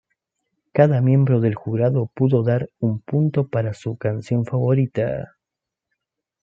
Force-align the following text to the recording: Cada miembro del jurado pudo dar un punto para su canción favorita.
Cada 0.73 0.99
miembro 0.99 1.41
del 1.41 1.53
jurado 1.53 2.07
pudo 2.15 2.41
dar 2.41 2.71
un 2.79 3.01
punto 3.01 3.47
para 3.49 3.75
su 3.75 3.97
canción 3.97 4.45
favorita. 4.47 5.35